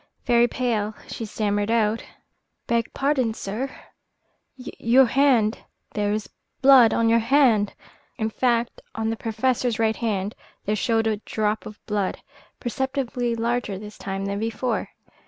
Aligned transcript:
Very 0.25 0.47
pale, 0.47 0.95
she 1.07 1.25
stammered 1.25 1.69
out: 1.69 2.03
"Beg 2.65 2.91
pardon, 2.91 3.35
sir, 3.35 3.69
your 4.55 5.05
hand 5.05 5.59
there 5.93 6.11
is 6.11 6.27
blood 6.59 6.91
upon 6.91 7.07
your 7.07 7.19
hand." 7.19 7.75
In 8.17 8.31
fact, 8.31 8.81
on 8.95 9.11
the 9.11 9.15
Professor's 9.15 9.77
right 9.77 9.95
hand 9.97 10.33
there 10.65 10.75
showed 10.75 11.05
a 11.05 11.17
drop 11.17 11.67
of 11.67 11.79
blood, 11.85 12.17
perceptibly 12.59 13.35
larger 13.35 13.77
this 13.77 13.99
time 13.99 14.25
than 14.25 14.39
before. 14.39 14.89